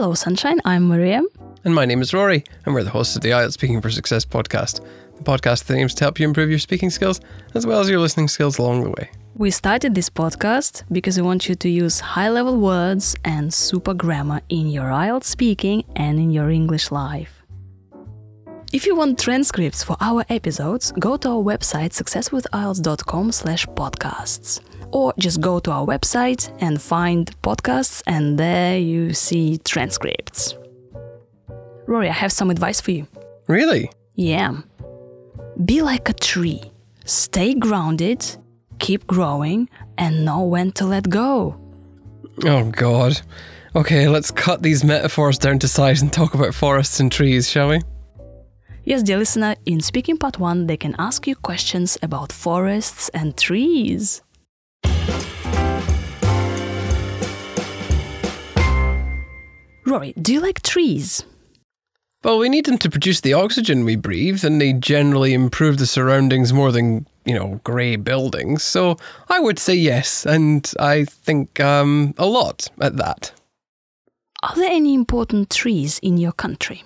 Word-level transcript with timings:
Hello, 0.00 0.14
Sunshine. 0.14 0.62
I'm 0.64 0.88
Maria. 0.88 1.20
And 1.62 1.74
my 1.74 1.84
name 1.84 2.00
is 2.00 2.14
Rory, 2.14 2.42
and 2.64 2.74
we're 2.74 2.82
the 2.82 2.88
hosts 2.88 3.16
of 3.16 3.20
the 3.20 3.32
IELTS 3.32 3.52
Speaking 3.52 3.82
for 3.82 3.90
Success 3.90 4.24
podcast, 4.24 4.82
the 5.18 5.22
podcast 5.22 5.64
that 5.64 5.76
aims 5.76 5.92
to 5.96 6.04
help 6.04 6.18
you 6.18 6.26
improve 6.26 6.48
your 6.48 6.58
speaking 6.58 6.88
skills 6.88 7.20
as 7.52 7.66
well 7.66 7.80
as 7.80 7.90
your 7.90 8.00
listening 8.00 8.26
skills 8.26 8.56
along 8.56 8.84
the 8.84 8.88
way. 8.88 9.10
We 9.34 9.50
started 9.50 9.94
this 9.94 10.08
podcast 10.08 10.84
because 10.90 11.18
we 11.18 11.22
want 11.22 11.50
you 11.50 11.54
to 11.54 11.68
use 11.68 12.00
high 12.00 12.30
level 12.30 12.58
words 12.58 13.14
and 13.26 13.52
super 13.52 13.92
grammar 13.92 14.40
in 14.48 14.68
your 14.68 14.86
IELTS 14.86 15.24
speaking 15.24 15.84
and 15.96 16.18
in 16.18 16.30
your 16.30 16.48
English 16.48 16.90
life. 16.90 17.42
If 18.72 18.86
you 18.86 18.96
want 18.96 19.18
transcripts 19.18 19.82
for 19.84 19.98
our 20.00 20.24
episodes, 20.30 20.92
go 20.92 21.18
to 21.18 21.28
our 21.28 21.42
website 21.42 21.92
successwithielts.com 21.92 23.32
slash 23.32 23.66
podcasts. 23.66 24.60
Or 24.92 25.14
just 25.18 25.40
go 25.40 25.60
to 25.60 25.70
our 25.70 25.86
website 25.86 26.50
and 26.60 26.80
find 26.80 27.30
podcasts 27.42 28.02
and 28.06 28.38
there 28.38 28.78
you 28.78 29.14
see 29.14 29.58
transcripts. 29.58 30.56
Rory, 31.86 32.08
I 32.08 32.12
have 32.12 32.32
some 32.32 32.50
advice 32.50 32.80
for 32.80 32.90
you. 32.90 33.06
Really? 33.46 33.90
Yeah. 34.14 34.58
Be 35.64 35.82
like 35.82 36.08
a 36.08 36.12
tree. 36.12 36.62
Stay 37.04 37.54
grounded, 37.54 38.24
keep 38.78 39.06
growing, 39.06 39.68
and 39.98 40.24
know 40.24 40.42
when 40.42 40.72
to 40.72 40.86
let 40.86 41.08
go. 41.08 41.60
Oh, 42.44 42.70
God. 42.70 43.20
Okay, 43.74 44.08
let's 44.08 44.30
cut 44.30 44.62
these 44.62 44.84
metaphors 44.84 45.38
down 45.38 45.58
to 45.60 45.68
size 45.68 46.02
and 46.02 46.12
talk 46.12 46.34
about 46.34 46.54
forests 46.54 47.00
and 47.00 47.10
trees, 47.10 47.48
shall 47.48 47.68
we? 47.68 47.80
Yes, 48.84 49.02
dear 49.02 49.18
listener, 49.18 49.54
in 49.66 49.80
Speaking 49.80 50.16
Part 50.16 50.38
1, 50.38 50.66
they 50.66 50.76
can 50.76 50.96
ask 50.98 51.26
you 51.26 51.36
questions 51.36 51.98
about 52.02 52.32
forests 52.32 53.08
and 53.10 53.36
trees. 53.36 54.22
Rory, 59.90 60.12
do 60.20 60.32
you 60.32 60.40
like 60.40 60.62
trees? 60.62 61.24
Well, 62.22 62.38
we 62.38 62.48
need 62.48 62.66
them 62.66 62.78
to 62.78 62.90
produce 62.90 63.20
the 63.22 63.32
oxygen 63.32 63.84
we 63.84 63.96
breathe, 63.96 64.44
and 64.44 64.60
they 64.60 64.72
generally 64.72 65.32
improve 65.32 65.78
the 65.78 65.86
surroundings 65.86 66.52
more 66.52 66.70
than, 66.70 67.06
you 67.24 67.34
know, 67.34 67.60
grey 67.64 67.96
buildings. 67.96 68.62
So 68.62 68.98
I 69.28 69.40
would 69.40 69.58
say 69.58 69.74
yes, 69.74 70.26
and 70.26 70.70
I 70.78 71.06
think 71.06 71.58
um, 71.58 72.14
a 72.18 72.26
lot 72.26 72.68
at 72.80 72.98
that. 72.98 73.32
Are 74.42 74.54
there 74.54 74.70
any 74.70 74.94
important 74.94 75.50
trees 75.50 75.98
in 76.00 76.18
your 76.18 76.32
country? 76.32 76.84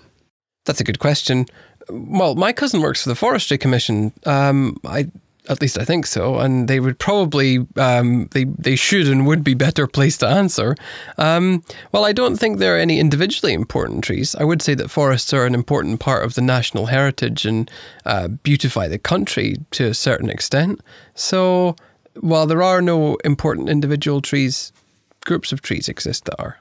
That's 0.65 0.81
a 0.81 0.85
good 0.85 0.99
question. 0.99 1.47
Well, 1.91 2.37
my 2.37 2.53
cousin 2.53 2.81
works 2.81 3.03
for 3.03 3.11
the 3.11 3.15
Forestry 3.15 3.59
Commission. 3.59 4.13
Um, 4.25 4.81
I 4.85 5.11
at 5.49 5.61
least 5.61 5.79
I 5.79 5.85
think 5.85 6.07
so, 6.07 6.39
and 6.39 6.69
they 6.69 6.81
would 6.81 6.99
probably 6.99 7.67
um, 7.77 8.29
they 8.33 8.45
they 8.45 8.77
should 8.77 9.09
and 9.09 9.27
would 9.27 9.45
be 9.45 9.55
better 9.55 9.87
placed 9.87 10.21
to 10.21 10.29
answer. 10.29 10.75
Um, 11.19 11.63
well, 11.93 12.05
I 12.05 12.13
don't 12.13 12.37
think 12.37 12.59
there 12.59 12.77
are 12.77 12.79
any 12.79 12.99
individually 12.99 13.53
important 13.53 14.05
trees. 14.05 14.35
I 14.35 14.45
would 14.45 14.63
say 14.63 14.75
that 14.75 14.91
forests 14.91 15.33
are 15.33 15.47
an 15.47 15.55
important 15.55 16.01
part 16.01 16.25
of 16.25 16.35
the 16.35 16.43
national 16.43 16.87
heritage 16.87 17.45
and 17.45 17.71
uh, 18.07 18.29
beautify 18.29 18.89
the 18.89 18.99
country 18.99 19.57
to 19.73 19.85
a 19.85 19.95
certain 19.95 20.31
extent. 20.31 20.81
So, 21.15 21.77
while 22.21 22.47
there 22.47 22.63
are 22.63 22.81
no 22.81 23.17
important 23.25 23.69
individual 23.69 24.21
trees, 24.21 24.73
groups 25.25 25.53
of 25.53 25.61
trees 25.61 25.89
exist 25.89 26.25
that 26.25 26.41
are. 26.41 26.59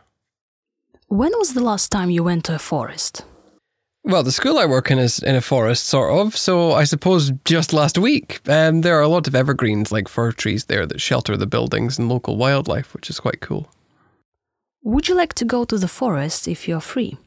When 1.08 1.32
was 1.38 1.54
the 1.54 1.64
last 1.64 1.92
time 1.92 2.10
you 2.10 2.24
went 2.24 2.44
to 2.46 2.56
a 2.56 2.60
forest? 2.60 3.24
Well, 4.06 4.24
the 4.24 4.34
school 4.34 4.60
I 4.60 4.66
work 4.66 4.92
in 4.92 5.00
is 5.00 5.20
in 5.20 5.36
a 5.36 5.42
forest, 5.42 5.86
sort 5.86 6.12
of. 6.12 6.36
So 6.36 6.74
I 6.74 6.84
suppose 6.84 7.32
just 7.46 7.72
last 7.72 7.98
week, 7.98 8.42
um, 8.50 8.82
there 8.82 8.98
are 8.98 9.02
a 9.02 9.08
lot 9.08 9.28
of 9.28 9.36
evergreens 9.36 9.94
like 9.94 10.10
fir 10.10 10.34
trees 10.34 10.66
there 10.66 10.86
that 10.86 11.00
shelter 11.00 11.38
the 11.38 11.48
buildings 11.48 11.98
and 11.98 12.10
local 12.10 12.36
wildlife, 12.36 12.94
which 12.94 13.10
is 13.10 13.22
quite 13.22 13.40
cool. 13.40 13.72
Would 14.84 15.08
you 15.08 15.16
like 15.16 15.34
to 15.36 15.46
go 15.46 15.64
to 15.64 15.78
the 15.78 15.88
forest 15.88 16.50
if 16.50 16.68
you're 16.68 16.82
free? 16.82 17.18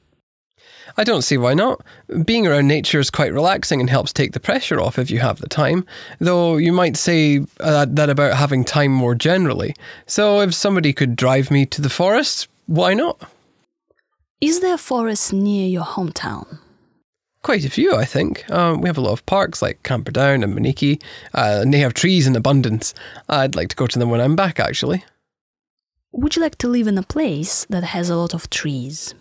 I 0.98 1.04
don't 1.04 1.22
see 1.22 1.38
why 1.38 1.54
not. 1.54 1.80
Being 2.24 2.46
around 2.46 2.68
nature 2.68 3.00
is 3.00 3.10
quite 3.10 3.32
relaxing 3.32 3.80
and 3.80 3.88
helps 3.88 4.12
take 4.12 4.32
the 4.32 4.40
pressure 4.40 4.78
off 4.78 4.98
if 4.98 5.10
you 5.10 5.20
have 5.20 5.40
the 5.40 5.48
time, 5.48 5.86
though 6.18 6.58
you 6.58 6.72
might 6.72 6.98
say 6.98 7.40
uh, 7.60 7.86
that 7.88 8.10
about 8.10 8.34
having 8.34 8.64
time 8.64 8.92
more 8.92 9.14
generally. 9.14 9.74
So 10.06 10.40
if 10.40 10.54
somebody 10.54 10.92
could 10.92 11.16
drive 11.16 11.50
me 11.50 11.64
to 11.66 11.80
the 11.80 11.88
forest, 11.88 12.48
why 12.66 12.92
not? 12.92 13.18
Is 14.42 14.60
there 14.60 14.74
a 14.74 14.78
forest 14.78 15.32
near 15.32 15.66
your 15.66 15.84
hometown? 15.84 16.58
Quite 17.46 17.64
a 17.64 17.70
few, 17.70 17.94
I 17.94 18.04
think. 18.04 18.50
Um, 18.50 18.80
we 18.80 18.88
have 18.88 18.98
a 18.98 19.00
lot 19.00 19.12
of 19.12 19.24
parks 19.24 19.62
like 19.62 19.84
Camperdown 19.84 20.42
and 20.42 20.52
Monikie, 20.52 21.00
uh, 21.32 21.60
and 21.62 21.72
they 21.72 21.78
have 21.78 21.94
trees 21.94 22.26
in 22.26 22.34
abundance. 22.34 22.92
I'd 23.28 23.54
like 23.54 23.68
to 23.68 23.76
go 23.76 23.86
to 23.86 24.00
them 24.00 24.10
when 24.10 24.20
I'm 24.20 24.34
back, 24.34 24.58
actually. 24.58 25.04
Would 26.10 26.34
you 26.34 26.42
like 26.42 26.58
to 26.58 26.66
live 26.66 26.88
in 26.88 26.98
a 26.98 27.04
place 27.04 27.64
that 27.70 27.84
has 27.84 28.10
a 28.10 28.16
lot 28.16 28.34
of 28.34 28.50
trees? 28.50 29.14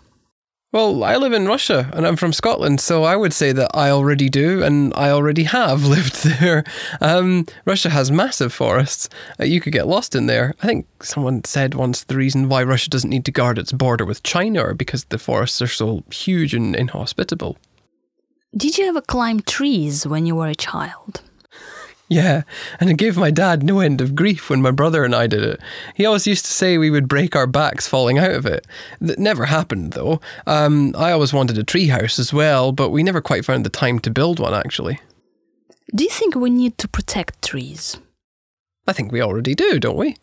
Well, 0.72 1.03
I 1.03 1.18
live 1.18 1.34
in 1.34 1.47
Russia 1.47 1.91
and 1.94 2.08
I'm 2.08 2.16
from 2.16 2.34
Scotland, 2.34 2.81
so 2.81 3.03
I 3.03 3.16
would 3.16 3.31
say 3.31 3.52
that 3.52 3.69
I 3.75 3.91
already 3.91 4.28
do 4.28 4.64
and 4.64 4.91
I 4.96 5.12
already 5.12 5.44
have 5.44 5.85
lived 5.96 6.24
there. 6.24 6.64
Um, 7.02 7.46
Russia 7.66 7.91
has 7.91 8.09
massive 8.09 8.52
forests. 8.52 9.08
Uh, 9.40 9.44
you 9.44 9.62
could 9.62 9.72
get 9.72 9.85
lost 9.85 10.16
in 10.16 10.25
there. 10.25 10.56
I 10.64 10.66
think 10.66 10.88
someone 11.03 11.44
said 11.44 11.75
once 11.75 12.03
the 12.03 12.18
reason 12.18 12.50
why 12.50 12.64
Russia 12.64 12.90
doesn't 12.90 13.12
need 13.12 13.25
to 13.25 13.31
guard 13.31 13.59
its 13.59 13.72
border 13.72 14.03
with 14.03 14.24
China 14.24 14.62
are 14.62 14.74
because 14.74 15.03
the 15.06 15.19
forests 15.19 15.62
are 15.62 15.68
so 15.68 16.03
huge 16.09 16.56
and 16.56 16.75
inhospitable. 16.75 17.58
Did 18.58 18.78
you 18.78 18.86
ever 18.86 19.02
climb 19.02 19.42
trees 19.42 20.08
when 20.08 20.26
you 20.26 20.36
were 20.36 20.48
a 20.48 20.56
child? 20.56 21.22
Yeah, 22.08 22.44
and 22.80 22.90
it 22.90 22.98
gave 22.98 23.18
my 23.18 23.30
dad 23.30 23.64
no 23.64 23.80
end 23.80 24.00
of 24.00 24.16
grief 24.16 24.50
when 24.50 24.62
my 24.62 24.72
brother 24.72 25.04
and 25.04 25.14
I 25.14 25.28
did 25.28 25.44
it. 25.44 25.60
He 25.96 26.06
always 26.06 26.26
used 26.26 26.46
to 26.46 26.54
say 26.54 26.78
we 26.78 26.90
would 26.90 27.10
break 27.10 27.36
our 27.36 27.48
backs 27.48 27.88
falling 27.88 28.18
out 28.18 28.32
of 28.32 28.46
it. 28.46 28.66
That 29.02 29.20
never 29.20 29.46
happened, 29.46 29.94
though. 29.94 30.22
Um, 30.48 30.96
I 30.98 31.12
always 31.12 31.34
wanted 31.34 31.58
a 31.58 31.66
treehouse 31.66 32.18
as 32.18 32.32
well, 32.32 32.72
but 32.72 32.92
we 32.92 33.04
never 33.04 33.22
quite 33.22 33.44
found 33.44 33.66
the 33.66 33.70
time 33.70 34.00
to 34.00 34.12
build 34.12 34.40
one, 34.40 34.54
actually. 34.54 35.02
Do 35.94 36.06
you 36.06 36.10
think 36.10 36.36
we 36.36 36.50
need 36.50 36.78
to 36.78 36.88
protect 36.88 37.42
trees? 37.42 37.98
I 38.88 38.94
think 38.94 39.12
we 39.12 39.22
already 39.22 39.56
do, 39.56 39.80
don't 39.80 39.98
we? 39.98 40.16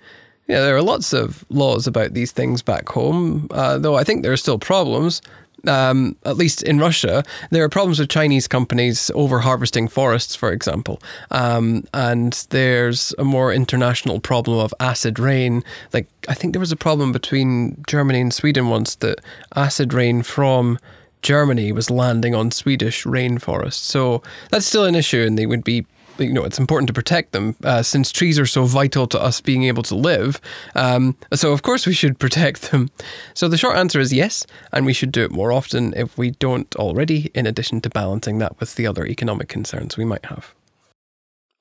Yeah, 0.49 0.61
there 0.61 0.77
are 0.77 0.83
lots 0.83 1.13
of 1.13 1.45
laws 1.51 1.87
about 1.87 2.15
these 2.15 2.33
things 2.33 2.63
back 2.63 2.89
home, 2.89 3.49
uh, 3.51 3.77
though 3.79 3.97
I 3.97 4.05
think 4.05 4.23
there 4.23 4.33
are 4.33 4.39
still 4.39 4.59
problems 4.59 5.21
um, 5.67 6.17
at 6.25 6.37
least 6.37 6.63
in 6.63 6.79
Russia, 6.79 7.23
there 7.51 7.65
are 7.65 7.69
problems 7.69 7.99
with 7.99 8.09
Chinese 8.09 8.49
companies 8.49 9.11
over 9.15 9.41
harvesting 9.41 9.89
forests, 9.89 10.35
for 10.35 10.53
example. 10.53 11.01
Um, 11.31 11.85
and 11.95 12.47
there's 12.51 13.15
a 13.19 13.25
more 13.25 13.53
international 13.53 14.21
problem 14.21 14.59
of 14.59 14.75
acid 14.81 15.19
rain. 15.19 15.63
Like, 15.93 16.07
I 16.29 16.35
think 16.35 16.53
there 16.53 16.61
was 16.61 16.73
a 16.73 16.77
problem 16.77 17.13
between 17.13 17.83
Germany 17.87 18.21
and 18.21 18.35
Sweden 18.35 18.69
once 18.69 18.97
that 18.97 19.21
acid 19.55 19.93
rain 19.93 20.23
from 20.23 20.79
Germany 21.23 21.71
was 21.73 21.91
landing 21.91 22.35
on 22.35 22.51
Swedish 22.51 23.05
rainforests. 23.05 23.75
So 23.75 24.23
that's 24.51 24.67
still 24.67 24.85
an 24.85 24.95
issue, 24.95 25.23
and 25.23 25.39
they 25.39 25.47
would 25.47 25.65
be 25.65 25.87
you 26.19 26.33
know, 26.33 26.45
it's 26.45 26.59
important 26.59 26.87
to 26.89 26.93
protect 26.93 27.33
them 27.33 27.57
uh, 27.65 27.83
since 27.83 28.13
trees 28.13 28.39
are 28.39 28.47
so 28.47 28.65
vital 28.65 29.07
to 29.09 29.21
us 29.21 29.41
being 29.41 29.65
able 29.65 29.83
to 29.85 29.95
live. 29.95 30.41
Um, 30.75 31.17
so, 31.33 31.53
of 31.53 31.63
course, 31.63 31.87
we 31.87 31.93
should 31.93 32.19
protect 32.25 32.71
them. 32.71 32.91
So, 33.35 33.49
the 33.49 33.59
short 33.59 33.77
answer 33.77 34.01
is 34.01 34.13
yes, 34.13 34.47
and 34.73 34.87
we 34.87 34.93
should 34.93 35.13
do 35.13 35.25
it 35.25 35.31
more 35.31 35.53
often 35.53 35.95
if 35.95 36.17
we 36.17 36.33
don't 36.33 36.75
already, 36.77 37.31
in 37.35 37.47
addition 37.47 37.81
to 37.83 37.91
balancing 37.91 38.39
that 38.39 38.59
with 38.61 38.77
the 38.77 38.87
other 38.87 39.07
economic 39.07 39.49
concerns 39.49 39.97
we 39.97 40.05
might 40.05 40.27
have. 40.27 40.55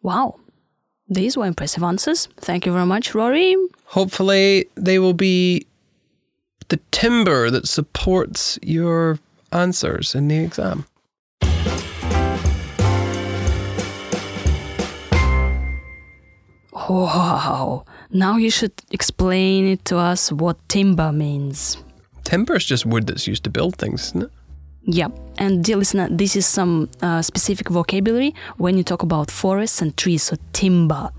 Wow. 0.02 0.40
These 1.08 1.36
were 1.36 1.46
impressive 1.46 1.84
answers. 1.84 2.28
Thank 2.38 2.66
you 2.66 2.72
very 2.72 2.86
much, 2.86 3.14
Rory. 3.14 3.56
Hopefully, 3.86 4.70
they 4.76 4.98
will 4.98 5.14
be 5.14 5.68
the 6.70 6.80
timber 6.92 7.50
that 7.50 7.68
supports 7.68 8.58
your 8.62 9.20
answers 9.52 10.16
in 10.16 10.30
the 10.30 10.38
exam. 10.38 10.86
Wow. 16.92 17.86
Now 18.12 18.36
you 18.36 18.50
should 18.52 18.74
explain 18.92 19.66
it 19.66 19.86
to 19.86 19.98
us 19.98 20.32
what 20.32 20.58
timber 20.68 21.12
means. 21.14 21.78
Timber 22.24 22.56
is 22.56 22.66
just 22.66 22.86
wood 22.86 23.08
that's 23.08 23.28
used 23.28 23.44
to 23.46 23.50
build 23.50 23.78
things, 23.78 24.08
isn't 24.08 24.24
it? 24.24 24.32
Yeah, 24.84 25.10
and 25.38 25.64
dear 25.64 25.78
listener, 25.78 26.10
this 26.10 26.36
is 26.36 26.46
some 26.46 26.90
uh, 27.02 27.22
specific 27.22 27.70
vocabulary 27.70 28.34
when 28.58 28.78
you 28.78 28.84
talk 28.84 29.04
about 29.04 29.32
forests 29.32 29.82
and 29.82 29.96
trees, 29.96 30.24
so 30.24 30.36
timber. 30.54 31.12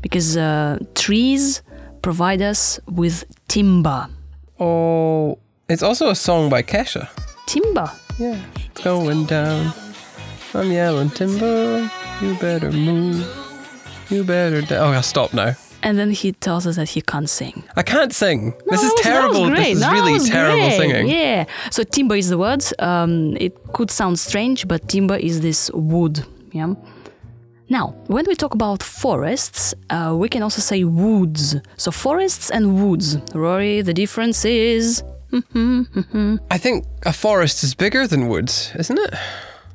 Because 0.00 0.36
uh, 0.36 0.78
trees 0.94 1.62
provide 2.00 2.42
us 2.42 2.80
with 2.90 3.24
timber. 3.48 4.08
Oh, 4.58 5.38
it's 5.68 5.82
also 5.82 6.10
a 6.10 6.16
song 6.16 6.48
by 6.48 6.62
Kesha. 6.62 7.08
Timber? 7.46 7.92
Yeah. 8.18 8.40
Going 8.82 9.26
down. 9.26 9.72
I'm 10.54 10.72
yelling 10.72 11.10
timber. 11.10 11.88
You 12.20 12.34
better 12.38 12.72
move. 12.72 13.41
You 14.12 14.24
better. 14.24 14.62
Da- 14.62 14.76
oh, 14.78 14.92
I'll 14.92 15.02
stop 15.02 15.32
now. 15.32 15.54
And 15.84 15.98
then 15.98 16.10
he 16.12 16.30
tells 16.32 16.64
us 16.66 16.76
that 16.76 16.90
he 16.90 17.00
can't 17.02 17.28
sing. 17.28 17.64
I 17.76 17.82
can't 17.82 18.12
sing. 18.14 18.54
No, 18.66 18.70
this 18.70 18.82
is 18.84 18.90
that 18.90 18.94
was- 18.94 19.04
that 19.04 19.28
was 19.28 19.32
terrible. 19.32 19.48
great. 19.50 19.64
This 19.64 19.74
is 19.74 19.80
That 19.80 19.92
really 19.92 20.12
was 20.12 20.28
terrible 20.28 20.68
great. 20.68 20.76
singing. 20.80 21.06
Yeah. 21.08 21.44
So 21.70 21.82
timber 21.82 22.14
is 22.16 22.28
the 22.28 22.38
word. 22.38 22.62
Um, 22.78 23.36
it 23.40 23.52
could 23.72 23.90
sound 23.90 24.18
strange, 24.18 24.68
but 24.68 24.88
timber 24.88 25.16
is 25.16 25.40
this 25.40 25.70
wood. 25.74 26.24
Yeah. 26.52 26.74
Now, 27.68 27.94
when 28.06 28.26
we 28.28 28.34
talk 28.36 28.54
about 28.54 28.82
forests, 28.82 29.74
uh, 29.90 30.14
we 30.16 30.28
can 30.28 30.42
also 30.42 30.60
say 30.60 30.84
woods. 30.84 31.56
So 31.76 31.90
forests 31.90 32.50
and 32.50 32.64
woods. 32.84 33.16
Rory, 33.34 33.82
the 33.82 33.94
difference 33.94 34.44
is 34.44 35.02
I 36.50 36.58
think 36.58 36.84
a 37.06 37.12
forest 37.12 37.64
is 37.64 37.74
bigger 37.74 38.06
than 38.06 38.28
woods, 38.28 38.70
isn't 38.78 38.98
it? 38.98 39.14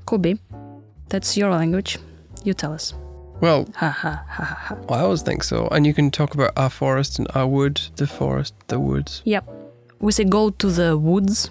Could 0.06 0.22
be. 0.22 0.38
That's 1.10 1.36
your 1.36 1.50
language. 1.52 1.98
You 2.44 2.54
tell 2.54 2.72
us. 2.74 2.94
Well, 3.42 3.68
Ha 3.76 3.90
ha 3.90 4.24
ha 4.28 4.44
ha 4.44 4.76
ha. 4.76 4.76
I 4.96 5.00
always 5.02 5.22
think 5.22 5.44
so. 5.44 5.68
And 5.72 5.86
you 5.86 5.94
can 5.94 6.10
talk 6.12 6.34
about 6.34 6.52
our 6.58 6.70
forest 6.70 7.20
and 7.20 7.28
our 7.36 7.48
wood, 7.48 7.80
the 7.98 8.08
forest, 8.08 8.54
the 8.68 8.80
woods. 8.80 9.22
Yep. 9.26 9.48
We 10.00 10.12
say 10.12 10.24
go 10.26 10.50
to 10.52 10.68
the 10.72 10.98
woods, 10.98 11.50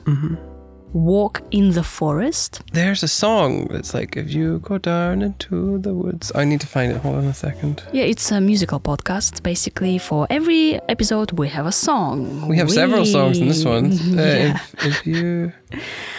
walk 0.93 1.43
in 1.51 1.73
the 1.73 1.83
forest. 1.83 2.63
There's 2.73 3.03
a 3.03 3.09
song 3.09 3.67
that's 3.71 3.93
like, 3.95 4.17
if 4.17 4.33
you 4.33 4.61
go 4.61 4.79
down 4.79 5.23
into 5.23 5.79
the 5.79 5.93
woods. 5.95 6.33
I 6.35 6.45
need 6.45 6.61
to 6.61 6.67
find 6.67 6.93
it. 6.93 6.99
Hold 6.99 7.17
on 7.17 7.25
a 7.25 7.35
second. 7.35 7.83
Yeah, 7.93 8.05
it's 8.05 8.31
a 8.33 8.41
musical 8.41 8.81
podcast. 8.81 9.43
Basically, 9.43 9.99
for 9.99 10.27
every 10.31 10.81
episode, 10.89 11.33
we 11.33 11.49
have 11.49 11.67
a 11.67 11.73
song. 11.73 12.49
We 12.49 12.57
have 12.59 12.71
several 12.71 13.05
songs 13.05 13.39
in 13.39 13.49
this 13.49 13.65
one. 13.65 13.93
Uh, 13.93 13.97
Yeah. 14.17 14.55
if, 14.55 14.87
if 14.87 15.07
you 15.07 15.53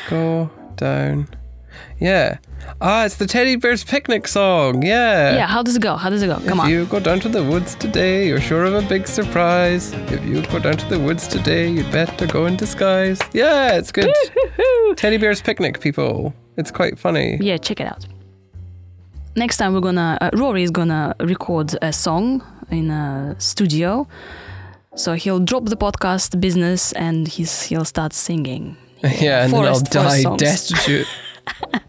go 0.09 0.49
down. 0.75 1.27
Yeah. 1.99 2.37
Ah, 2.81 3.05
it's 3.05 3.15
the 3.15 3.25
Teddy 3.25 3.55
Bear's 3.55 3.83
Picnic 3.83 4.27
song. 4.27 4.83
Yeah. 4.83 5.35
Yeah, 5.35 5.47
how 5.47 5.63
does 5.63 5.75
it 5.75 5.81
go? 5.81 5.95
How 5.95 6.09
does 6.09 6.21
it 6.21 6.27
go? 6.27 6.35
Come 6.35 6.45
if 6.45 6.59
on. 6.59 6.65
If 6.67 6.71
you 6.71 6.85
go 6.85 6.99
down 6.99 7.19
to 7.21 7.29
the 7.29 7.43
woods 7.43 7.75
today, 7.75 8.27
you're 8.27 8.41
sure 8.41 8.65
of 8.65 8.73
a 8.73 8.81
big 8.87 9.07
surprise. 9.07 9.93
If 10.11 10.23
you 10.25 10.41
go 10.43 10.59
down 10.59 10.77
to 10.77 10.85
the 10.87 10.99
woods 10.99 11.27
today, 11.27 11.69
you'd 11.69 11.91
better 11.91 12.27
go 12.27 12.45
in 12.45 12.55
disguise. 12.57 13.19
Yeah, 13.33 13.77
it's 13.77 13.91
good. 13.91 14.11
Teddy 14.97 15.17
Bear's 15.17 15.41
Picnic, 15.41 15.79
people. 15.79 16.33
It's 16.57 16.71
quite 16.71 16.99
funny. 16.99 17.37
Yeah, 17.41 17.57
check 17.57 17.79
it 17.79 17.87
out. 17.87 18.05
Next 19.35 19.57
time 19.57 19.73
we're 19.73 19.81
gonna 19.81 20.17
uh, 20.19 20.29
Rory 20.33 20.63
is 20.63 20.71
gonna 20.71 21.15
record 21.19 21.75
a 21.81 21.93
song 21.93 22.41
in 22.71 22.89
a 22.91 23.35
studio. 23.37 24.07
So 24.95 25.13
he'll 25.13 25.39
drop 25.39 25.65
the 25.65 25.77
podcast 25.77 26.39
business 26.41 26.91
and 26.93 27.27
he's 27.27 27.61
he'll 27.63 27.85
start 27.85 28.13
singing. 28.13 28.75
Yeah, 29.21 29.43
and 29.43 29.51
Forest- 29.51 29.91
then 29.91 30.01
I'll 30.05 30.09
die 30.11 30.21
songs. 30.23 30.41
destitute. 30.41 31.07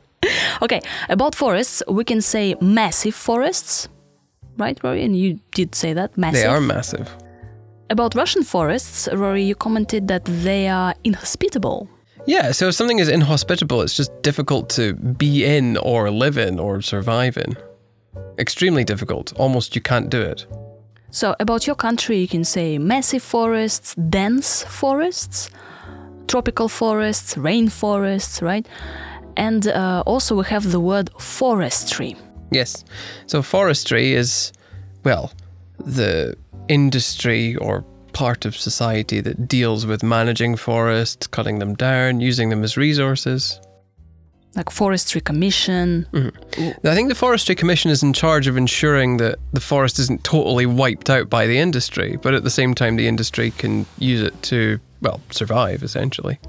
Okay, 0.60 0.80
about 1.08 1.34
forests, 1.34 1.82
we 1.88 2.04
can 2.04 2.20
say 2.20 2.56
massive 2.60 3.14
forests, 3.14 3.88
right, 4.56 4.78
Rory? 4.82 5.04
And 5.04 5.16
you 5.16 5.38
did 5.54 5.74
say 5.74 5.92
that 5.92 6.16
massive. 6.18 6.42
they 6.42 6.46
are 6.46 6.60
massive. 6.60 7.08
About 7.90 8.14
Russian 8.14 8.42
forests, 8.42 9.08
Rory, 9.12 9.44
you 9.44 9.54
commented 9.54 10.08
that 10.08 10.24
they 10.24 10.68
are 10.68 10.94
inhospitable. 11.04 11.88
Yeah, 12.26 12.52
so 12.52 12.68
if 12.68 12.74
something 12.74 12.98
is 12.98 13.08
inhospitable, 13.08 13.80
it's 13.80 13.94
just 13.94 14.10
difficult 14.22 14.68
to 14.70 14.94
be 14.94 15.44
in 15.44 15.76
or 15.78 16.10
live 16.10 16.36
in 16.36 16.58
or 16.58 16.82
survive 16.82 17.38
in. 17.38 17.56
Extremely 18.38 18.84
difficult. 18.84 19.32
Almost 19.38 19.74
you 19.74 19.80
can't 19.80 20.10
do 20.10 20.20
it. 20.20 20.46
So, 21.10 21.34
about 21.40 21.66
your 21.66 21.76
country, 21.76 22.18
you 22.18 22.28
can 22.28 22.44
say 22.44 22.76
massive 22.76 23.22
forests, 23.22 23.94
dense 23.94 24.62
forests, 24.64 25.48
tropical 26.26 26.68
forests, 26.68 27.34
rainforests, 27.36 28.42
right? 28.42 28.68
And 29.38 29.68
uh, 29.68 30.02
also, 30.04 30.34
we 30.34 30.44
have 30.46 30.72
the 30.72 30.80
word 30.80 31.10
forestry. 31.18 32.16
Yes. 32.50 32.84
So 33.26 33.40
forestry 33.40 34.12
is, 34.12 34.52
well, 35.04 35.32
the 35.78 36.34
industry 36.68 37.54
or 37.56 37.84
part 38.12 38.44
of 38.44 38.56
society 38.56 39.20
that 39.20 39.46
deals 39.46 39.86
with 39.86 40.02
managing 40.02 40.56
forests, 40.56 41.28
cutting 41.28 41.60
them 41.60 41.74
down, 41.76 42.20
using 42.20 42.48
them 42.48 42.64
as 42.64 42.76
resources. 42.76 43.60
Like 44.56 44.70
Forestry 44.70 45.20
Commission. 45.20 46.06
I 46.12 46.94
think 46.94 47.08
the 47.08 47.14
Forestry 47.14 47.54
Commission 47.54 47.92
is 47.92 48.02
in 48.02 48.12
charge 48.12 48.48
of 48.48 48.56
ensuring 48.56 49.18
that 49.18 49.38
the 49.52 49.60
forest 49.60 50.00
isn't 50.00 50.24
totally 50.24 50.66
wiped 50.66 51.10
out 51.10 51.30
by 51.30 51.46
the 51.46 51.58
industry, 51.58 52.16
but 52.16 52.34
at 52.34 52.42
the 52.42 52.50
same 52.50 52.74
time, 52.74 52.96
the 52.96 53.06
industry 53.06 53.52
can 53.52 53.86
use 53.98 54.20
it 54.20 54.42
to, 54.44 54.80
well, 55.00 55.20
survive 55.30 55.84
essentially. 55.84 56.40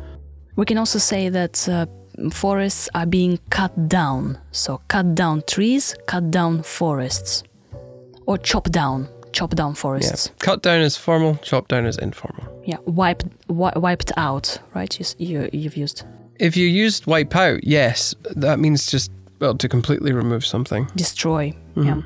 We 0.56 0.66
can 0.66 0.78
also 0.80 0.98
say 0.98 1.30
that 1.30 1.70
uh, 1.70 1.86
forests 2.31 2.89
are 2.94 3.06
being 3.06 3.39
cut 3.50 3.88
down. 3.89 4.38
So, 4.51 4.81
cut 4.88 5.16
down 5.16 5.44
trees, 5.48 5.95
cut 6.07 6.31
down 6.31 6.63
forests. 6.63 7.44
Or 8.25 8.38
chop 8.38 8.69
down, 8.71 9.07
chop 9.31 9.56
down 9.56 9.71
Yeah. 9.71 9.81
forests. 9.81 10.31
Cut 10.39 10.62
down 10.62 10.81
is 10.81 10.98
formal, 10.98 11.36
chop 11.42 11.68
down 11.68 11.86
is 11.86 11.98
informal. 11.98 12.45
Yeah, 12.66 12.77
wiped, 12.86 13.25
wi- 13.48 13.77
wiped 13.77 14.12
out, 14.18 14.60
right? 14.75 15.00
You, 15.00 15.06
you, 15.18 15.50
you've 15.54 15.77
used 15.77 16.04
If 16.39 16.56
you 16.56 16.68
used 16.68 17.06
wipe 17.07 17.36
out, 17.36 17.63
yes, 17.63 18.13
that 18.36 18.60
means 18.60 18.86
just, 18.92 19.12
well, 19.39 19.56
to 19.57 19.68
completely 19.68 20.12
remove 20.13 20.45
something. 20.45 20.88
destroy. 20.95 21.51
Mm-hmm. 21.75 21.83
Yeah. 21.88 22.01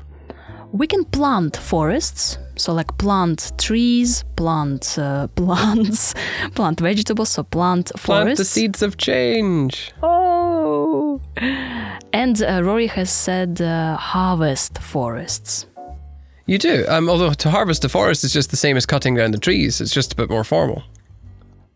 We 0.76 0.88
can 0.88 1.04
plant 1.04 1.56
forests, 1.56 2.36
so 2.56 2.72
like 2.72 2.98
plant 2.98 3.52
trees, 3.58 4.24
plant 4.34 4.98
uh, 4.98 5.28
plants, 5.36 6.14
plant 6.56 6.80
vegetables, 6.80 7.28
so 7.30 7.44
plant 7.44 7.92
Plant 7.94 8.24
forests. 8.26 8.38
the 8.38 8.44
seeds 8.44 8.82
of 8.82 8.96
change. 8.96 9.92
Oh, 10.02 11.20
and 12.12 12.42
uh, 12.42 12.60
Rory 12.64 12.88
has 12.88 13.10
said 13.12 13.60
uh, 13.60 13.96
harvest 13.96 14.78
forests. 14.82 15.66
You 16.46 16.58
do. 16.58 16.84
Um, 16.88 17.08
although 17.08 17.32
to 17.32 17.50
harvest 17.50 17.84
a 17.84 17.88
forest 17.88 18.24
is 18.24 18.32
just 18.32 18.50
the 18.50 18.56
same 18.56 18.76
as 18.76 18.84
cutting 18.84 19.14
down 19.14 19.30
the 19.30 19.38
trees, 19.38 19.80
it's 19.80 19.94
just 19.94 20.12
a 20.12 20.16
bit 20.16 20.28
more 20.28 20.42
formal. 20.42 20.82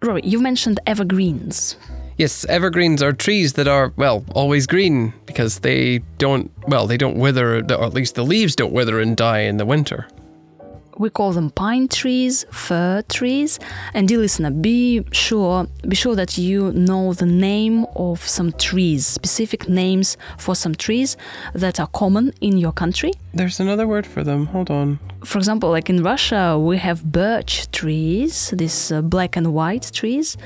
Rory, 0.02 0.22
you 0.24 0.40
mentioned 0.40 0.80
evergreens. 0.88 1.76
Yes, 2.18 2.44
evergreens 2.46 3.00
are 3.00 3.12
trees 3.12 3.52
that 3.52 3.68
are, 3.68 3.92
well, 3.96 4.24
always 4.34 4.66
green 4.66 5.14
because 5.24 5.60
they 5.60 6.00
don't, 6.18 6.50
well, 6.66 6.88
they 6.88 6.96
don't 6.96 7.16
wither, 7.16 7.58
or 7.58 7.84
at 7.84 7.94
least 7.94 8.16
the 8.16 8.24
leaves 8.24 8.56
don't 8.56 8.72
wither 8.72 8.98
and 8.98 9.16
die 9.16 9.42
in 9.42 9.56
the 9.56 9.64
winter. 9.64 10.08
We 10.96 11.10
call 11.10 11.32
them 11.32 11.50
pine 11.50 11.86
trees, 11.86 12.44
fir 12.50 13.02
trees. 13.08 13.60
And 13.94 14.08
dear 14.08 14.18
listener, 14.18 14.50
be 14.50 15.04
sure 15.12 15.68
be 15.86 15.94
sure 15.94 16.16
that 16.16 16.36
you 16.36 16.72
know 16.72 17.12
the 17.12 17.24
name 17.24 17.86
of 17.94 18.26
some 18.26 18.50
trees, 18.50 19.06
specific 19.06 19.68
names 19.68 20.16
for 20.38 20.56
some 20.56 20.74
trees 20.74 21.16
that 21.54 21.78
are 21.78 21.86
common 21.86 22.32
in 22.40 22.58
your 22.58 22.72
country. 22.72 23.12
There's 23.32 23.60
another 23.60 23.86
word 23.86 24.08
for 24.08 24.24
them. 24.24 24.46
Hold 24.46 24.70
on. 24.72 24.98
For 25.24 25.38
example, 25.38 25.70
like 25.70 25.88
in 25.88 26.02
Russia, 26.02 26.58
we 26.58 26.78
have 26.78 27.04
birch 27.04 27.70
trees, 27.70 28.52
these 28.56 28.90
uh, 28.90 29.00
black 29.00 29.36
and 29.36 29.54
white 29.54 29.92
trees, 29.92 30.36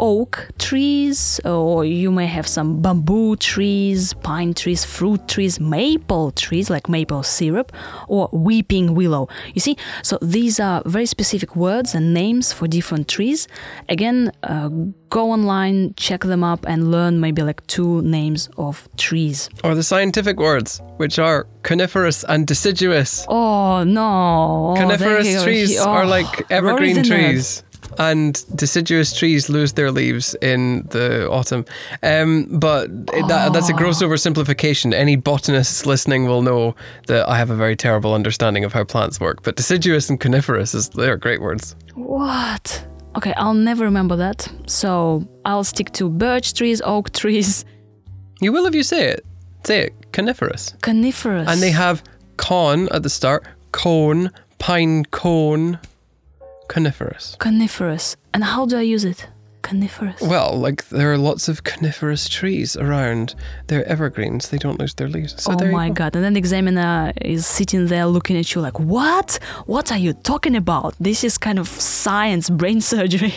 oak 0.00 0.48
trees, 0.58 1.40
or 1.44 1.84
you 1.84 2.10
may 2.10 2.26
have 2.26 2.46
some 2.48 2.80
bamboo 2.82 3.36
trees, 3.36 4.12
pine 4.14 4.54
trees, 4.54 4.84
fruit 4.84 5.28
trees, 5.28 5.60
maple 5.60 6.30
trees, 6.32 6.70
like 6.70 6.88
maple 6.88 7.22
syrup, 7.22 7.70
or 8.08 8.28
weeping 8.32 8.94
willow. 8.94 9.28
You 9.54 9.60
see, 9.60 9.76
so 10.02 10.18
these 10.22 10.58
are 10.58 10.82
very 10.86 11.06
specific 11.06 11.54
words 11.54 11.94
and 11.94 12.12
names 12.14 12.52
for 12.52 12.66
different 12.66 13.06
trees. 13.08 13.46
Again, 13.88 14.32
uh, 14.42 14.70
go 15.10 15.30
online, 15.30 15.94
check 15.96 16.22
them 16.22 16.42
up, 16.42 16.64
and 16.66 16.90
learn 16.90 17.20
maybe 17.20 17.42
like 17.42 17.64
two 17.66 18.00
names 18.02 18.48
of 18.56 18.88
trees. 18.96 19.50
Or 19.62 19.74
the 19.74 19.82
scientific 19.82 20.38
words, 20.38 20.80
which 20.96 21.18
are 21.18 21.46
coniferous 21.62 22.24
and 22.24 22.46
deciduous. 22.46 23.26
Oh 23.28 23.84
no! 23.84 24.00
Oh, 24.00 24.74
Coniferous 24.76 25.42
trees 25.44 25.78
Oh, 25.78 25.88
are 25.88 26.06
like 26.06 26.50
evergreen 26.50 27.02
trees. 27.04 27.62
And 27.98 28.44
deciduous 28.56 29.16
trees 29.16 29.48
lose 29.48 29.72
their 29.74 29.90
leaves 29.90 30.34
in 30.42 30.86
the 30.90 31.28
autumn. 31.30 31.64
Um, 32.02 32.46
but 32.58 32.84
it- 33.14 33.28
that, 33.28 33.52
that's 33.52 33.68
a 33.68 33.72
gross 33.74 34.02
oversimplification. 34.02 34.92
Any 34.94 35.16
botanists 35.16 35.86
listening 35.86 36.26
will 36.26 36.42
know 36.42 36.74
that 37.06 37.28
I 37.28 37.36
have 37.36 37.50
a 37.50 37.56
very 37.56 37.76
terrible 37.76 38.14
understanding 38.14 38.64
of 38.64 38.72
how 38.72 38.84
plants 38.84 39.20
work. 39.20 39.42
But 39.42 39.56
deciduous 39.56 40.08
and 40.10 40.18
coniferous, 40.20 40.74
is, 40.74 40.88
they're 40.90 41.16
great 41.16 41.40
words. 41.40 41.74
What? 41.94 42.84
Okay, 43.16 43.32
I'll 43.34 43.54
never 43.54 43.84
remember 43.84 44.16
that. 44.16 44.48
So 44.66 45.26
I'll 45.44 45.64
stick 45.64 45.90
to 45.92 46.08
birch 46.08 46.54
trees, 46.54 46.80
oak 46.84 47.10
trees, 47.12 47.64
You 48.40 48.52
will 48.52 48.66
if 48.66 48.74
you 48.74 48.82
say 48.82 49.08
it. 49.08 49.24
Say 49.64 49.80
it. 49.86 50.12
Coniferous. 50.12 50.74
coniferous. 50.80 51.46
And 51.48 51.60
they 51.60 51.70
have 51.72 52.02
con 52.36 52.88
at 52.92 53.02
the 53.02 53.10
start, 53.10 53.44
cone, 53.72 54.30
pine 54.58 55.04
cone, 55.10 55.78
coniferous. 56.74 57.36
coniferous. 57.38 58.16
And 58.32 58.44
how 58.44 58.66
do 58.66 58.76
I 58.78 58.82
use 58.82 59.04
it? 59.04 59.28
Coniferous. 59.62 60.20
Well, 60.22 60.58
like 60.58 60.88
there 60.88 61.12
are 61.12 61.18
lots 61.18 61.46
of 61.48 61.64
coniferous 61.64 62.28
trees 62.30 62.76
around. 62.76 63.34
They're 63.66 63.86
evergreens. 63.86 64.48
They 64.48 64.56
don't 64.58 64.80
lose 64.80 64.94
their 64.94 65.08
leaves. 65.08 65.34
So 65.42 65.52
oh 65.52 65.64
my 65.70 65.88
go. 65.88 65.94
god. 65.94 66.16
And 66.16 66.24
then 66.24 66.32
the 66.32 66.38
examiner 66.38 67.12
is 67.20 67.46
sitting 67.46 67.86
there 67.88 68.06
looking 68.06 68.38
at 68.38 68.54
you 68.54 68.62
like, 68.62 68.80
What? 68.80 69.38
What 69.66 69.92
are 69.92 69.98
you 69.98 70.14
talking 70.14 70.56
about? 70.56 70.94
This 70.98 71.22
is 71.24 71.36
kind 71.38 71.58
of 71.58 71.68
science, 71.68 72.48
brain 72.48 72.80
surgery. 72.94 73.34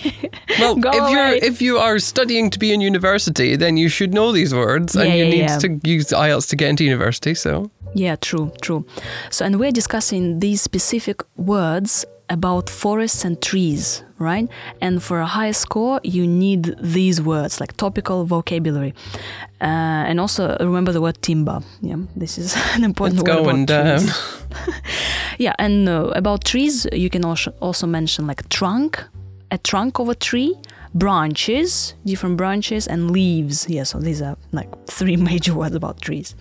Well, 0.60 0.75
Go 0.75 0.92
if 0.92 1.02
away. 1.02 1.12
you're 1.12 1.34
if 1.52 1.62
you 1.62 1.78
are 1.78 2.00
studying 2.00 2.50
to 2.52 2.58
be 2.60 2.72
in 2.74 2.80
university, 2.80 3.58
then 3.58 3.75
you 3.75 3.90
should 3.90 4.13
know 4.13 4.32
these 4.32 4.54
words, 4.56 4.96
and 4.96 5.10
you 5.10 5.25
yeah, 5.25 5.30
need 5.30 5.50
yeah. 5.50 5.58
to 5.60 5.80
use 5.84 6.08
IELTS 6.08 6.48
to 6.50 6.56
get 6.56 6.70
into 6.70 6.84
university. 6.86 7.34
So 7.36 7.70
Yeah, 7.96 8.16
true, 8.16 8.52
true. 8.62 8.86
So, 9.30 9.46
and 9.46 9.60
we're 9.60 9.72
discussing 9.74 10.40
these 10.40 10.62
specific 10.62 11.22
words 11.36 12.06
about 12.30 12.70
forests 12.70 13.25
and 13.25 13.42
trees, 13.42 14.03
right? 14.18 14.48
And 14.82 15.01
for 15.03 15.20
a 15.20 15.25
high 15.25 15.51
score, 15.51 16.00
you 16.03 16.25
need 16.25 16.75
these 16.82 17.22
words 17.22 17.60
like 17.60 17.75
topical 17.77 18.25
vocabulary. 18.25 18.94
Uh, 19.62 20.08
and 20.10 20.20
also 20.20 20.58
remember 20.60 20.92
the 20.92 21.01
word 21.01 21.22
timber. 21.22 21.62
Yeah, 21.82 21.98
this 22.15 22.38
is 22.38 22.56
an 22.75 22.84
important 22.84 23.20
it's 23.22 23.30
word. 23.30 23.44
going 23.44 23.63
about 23.63 23.68
down. 23.68 24.00
trees. 24.00 24.39
Yeah, 25.39 25.53
and 25.58 25.89
uh, 25.89 26.12
about 26.15 26.44
trees, 26.46 26.86
you 26.94 27.10
can 27.10 27.25
also 27.25 27.51
also 27.60 27.88
mention 27.88 28.27
like 28.27 28.48
trunk, 28.50 29.03
a 29.50 29.58
trunk 29.58 30.00
of 30.00 30.08
a 30.10 30.15
tree, 30.15 30.56
branches, 30.94 31.96
different 32.06 32.38
branches, 32.38 32.88
and 32.88 33.12
leaves. 33.12 33.68
Yeah, 33.68 33.84
so 33.84 34.00
these 34.00 34.22
are 34.22 34.38
like 34.51 34.70
three 34.86 35.18
major 35.32 35.53
words 35.56 35.75
about 35.75 36.01
trees. 36.01 36.36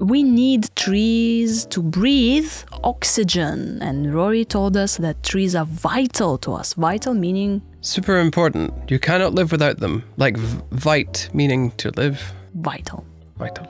We 0.00 0.22
need 0.22 0.74
trees 0.76 1.66
to 1.66 1.82
breathe 1.82 2.50
oxygen, 2.82 3.78
and 3.82 4.14
Rory 4.14 4.44
told 4.46 4.76
us 4.76 4.96
that 4.96 5.22
trees 5.22 5.54
are 5.54 5.66
vital 5.66 6.38
to 6.38 6.52
us. 6.54 6.72
Vital 6.74 7.14
meaning 7.14 7.62
Super 7.82 8.18
important. 8.18 8.72
You 8.90 8.98
cannot 8.98 9.34
live 9.34 9.52
without 9.52 9.78
them. 9.80 10.04
Like 10.16 10.36
v- 10.36 10.62
vite, 10.72 11.28
meaning 11.32 11.70
to 11.78 11.90
live. 11.96 12.20
vital. 12.54 13.04
Vital. 13.36 13.66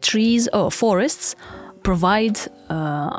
trees 0.00 0.48
or 0.52 0.70
forests 0.70 1.34
provide 1.82 2.38
uh, 2.68 2.74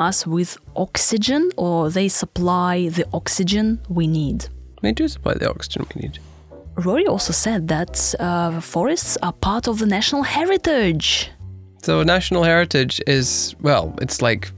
us 0.10 0.28
with 0.28 0.58
oxygen 0.76 1.50
or 1.58 1.90
they 1.90 2.08
supply 2.08 2.90
the 2.90 3.06
oxygen 3.14 3.80
we 3.90 4.06
need. 4.08 4.48
They 4.82 4.92
do 4.92 5.08
supply 5.08 5.34
the 5.34 5.50
oxygen 5.50 5.86
we 5.96 6.02
need. 6.02 6.20
Rory 6.76 7.08
also 7.08 7.34
said 7.34 7.68
that 7.70 8.14
uh, 8.20 8.60
forests 8.62 9.18
are 9.24 9.34
part 9.34 9.68
of 9.68 9.80
the 9.80 9.86
national 9.86 10.24
heritage. 10.24 11.32
So, 11.86 12.02
national 12.02 12.42
heritage 12.42 13.00
is, 13.06 13.56
well, 13.62 13.94
it's 14.02 14.20
like 14.20 14.52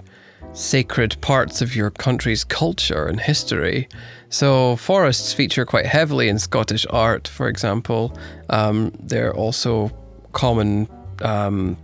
sacred 0.54 1.20
parts 1.20 1.62
of 1.62 1.76
your 1.76 1.90
country's 1.90 2.46
culture 2.46 3.06
and 3.06 3.20
history. 3.20 3.90
So, 4.30 4.78
forests 4.78 5.34
feature 5.34 5.66
quite 5.66 5.86
heavily 5.86 6.30
in 6.30 6.40
Scottish 6.40 6.86
art, 6.90 7.28
for 7.28 7.50
example. 7.50 8.18
Um, 8.50 8.94
they're 8.98 9.36
also 9.36 9.92
common 10.32 10.88
um, 11.22 11.76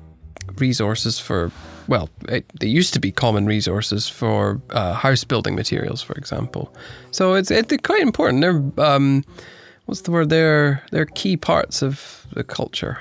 resources 0.60 1.20
for, 1.20 1.52
well, 1.90 2.10
it, 2.30 2.46
they 2.62 2.68
used 2.68 2.94
to 2.94 3.02
be 3.02 3.12
common 3.12 3.46
resources 3.46 4.08
for 4.08 4.62
uh, 4.70 4.94
house 4.94 5.26
building 5.26 5.56
materials, 5.56 6.02
for 6.02 6.14
example. 6.14 6.74
So, 7.12 7.34
it's, 7.34 7.52
it, 7.52 7.68
they're 7.68 7.80
quite 7.80 8.02
important. 8.02 8.40
They're, 8.40 8.64
um, 8.78 9.26
what's 9.88 10.04
the 10.04 10.12
word? 10.12 10.30
They're, 10.30 10.82
they're 10.92 11.06
key 11.06 11.36
parts 11.36 11.82
of 11.82 12.28
the 12.32 12.46
culture. 12.46 12.98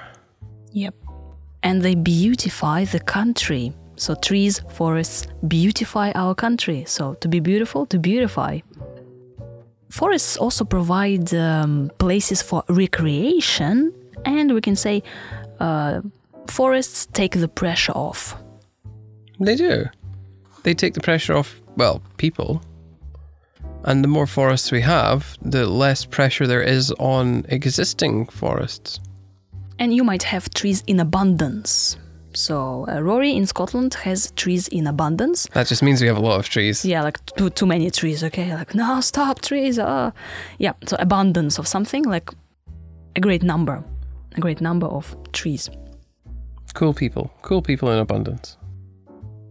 Yep. 0.73 0.97
And 1.63 1.83
they 1.83 1.95
beautify 1.95 2.85
the 2.85 3.01
country. 3.01 3.73
So 3.97 4.15
trees, 4.15 4.61
forests 4.71 5.27
beautify 5.47 6.13
our 6.15 6.35
country. 6.35 6.85
So 6.87 7.15
to 7.15 7.29
be 7.29 7.41
beautiful, 7.41 7.87
to 7.87 7.99
beautify. 7.99 8.61
Forests 9.91 10.39
also 10.39 10.65
provide 10.65 11.35
um, 11.35 11.91
places 11.99 12.41
for 12.41 12.65
recreation, 12.69 13.93
and 14.25 14.55
we 14.55 14.61
can 14.63 14.75
say 14.75 15.03
uh, 15.61 16.01
forests 16.47 17.07
take 17.13 17.39
the 17.39 17.49
pressure 17.49 17.93
off. 17.93 18.35
They 19.39 19.55
do. 19.55 19.85
They 20.63 20.75
take 20.75 20.95
the 20.95 21.01
pressure 21.01 21.35
off, 21.35 21.61
well, 21.77 22.01
people. 22.17 22.63
And 23.85 24.03
the 24.03 24.09
more 24.09 24.27
forests 24.27 24.73
we 24.73 24.81
have, 24.81 25.37
the 25.43 25.67
less 25.67 26.07
pressure 26.07 26.47
there 26.47 26.63
is 26.63 26.91
on 26.99 27.45
existing 27.49 28.27
forests. 28.27 29.01
And 29.83 29.93
you 29.93 30.05
might 30.05 30.23
have 30.23 30.49
trees 30.51 30.85
in 30.87 31.01
abundance. 31.01 31.97
So 32.35 32.87
uh, 32.89 33.01
Rory 33.01 33.35
in 33.35 33.47
Scotland 33.47 33.95
has 33.95 34.31
trees 34.37 34.69
in 34.69 34.87
abundance. 34.87 35.49
That 35.55 35.67
just 35.67 35.83
means 35.83 36.01
we 36.01 36.07
have 36.07 36.17
a 36.17 36.21
lot 36.21 36.39
of 36.39 36.49
trees. 36.49 36.85
Yeah, 36.85 37.03
like 37.03 37.19
too, 37.35 37.51
too 37.51 37.67
many 37.67 37.91
trees, 37.91 38.23
okay? 38.23 38.55
Like, 38.55 38.77
no, 38.77 39.01
stop 39.01 39.41
trees. 39.41 39.81
Uh. 39.81 40.13
Yeah, 40.59 40.75
so 40.87 40.95
abundance 41.01 41.59
of 41.59 41.67
something, 41.67 42.05
like 42.05 42.31
a 43.17 43.21
great 43.21 43.43
number, 43.43 43.83
a 44.37 44.41
great 44.41 44.61
number 44.61 44.87
of 44.87 45.17
trees. 45.33 45.69
Cool 46.75 46.95
people. 46.95 47.33
Cool 47.43 47.61
people 47.61 47.91
in 47.91 47.99
abundance. 47.99 48.57